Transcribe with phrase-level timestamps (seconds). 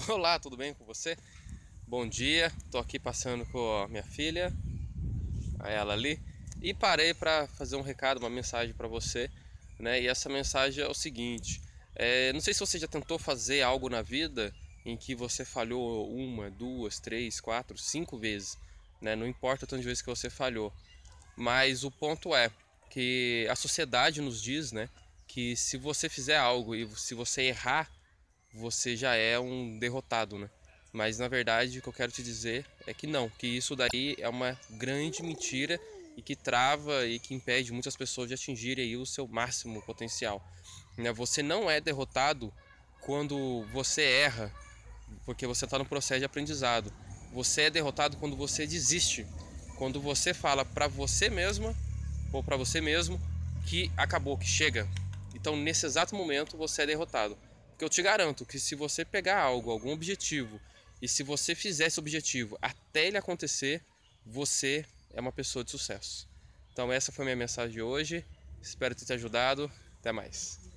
[0.08, 1.16] Olá, tudo bem com você?
[1.86, 4.52] Bom dia, tô aqui passando com a minha filha,
[5.58, 6.18] a ela ali,
[6.62, 9.30] e parei para fazer um recado, uma mensagem para você,
[9.78, 10.00] né?
[10.00, 11.60] E essa mensagem é o seguinte:
[11.94, 14.54] é, não sei se você já tentou fazer algo na vida
[14.86, 18.56] em que você falhou uma, duas, três, quatro, cinco vezes,
[19.02, 19.14] né?
[19.14, 20.72] Não importa de vezes que você falhou,
[21.36, 22.50] mas o ponto é
[22.88, 24.88] que a sociedade nos diz, né?
[25.26, 27.90] Que se você fizer algo e se você errar
[28.52, 30.48] você já é um derrotado, né?
[30.92, 34.16] Mas na verdade o que eu quero te dizer é que não, que isso daí
[34.18, 35.78] é uma grande mentira
[36.16, 40.44] e que trava e que impede muitas pessoas de atingirem aí o seu máximo potencial.
[40.96, 41.12] Né?
[41.12, 42.52] Você não é derrotado
[43.00, 44.52] quando você erra,
[45.24, 46.92] porque você está no processo de aprendizado.
[47.32, 49.26] Você é derrotado quando você desiste,
[49.76, 51.74] quando você fala para você mesma
[52.32, 53.20] ou para você mesmo
[53.66, 54.88] que acabou, que chega.
[55.34, 57.38] Então nesse exato momento você é derrotado.
[57.80, 60.60] Porque eu te garanto que se você pegar algo, algum objetivo,
[61.00, 63.82] e se você fizer esse objetivo até ele acontecer,
[64.26, 66.28] você é uma pessoa de sucesso.
[66.70, 68.22] Então essa foi minha mensagem de hoje.
[68.60, 69.72] Espero ter te ajudado.
[69.98, 70.69] Até mais.